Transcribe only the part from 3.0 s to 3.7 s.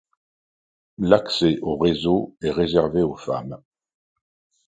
aux femmes.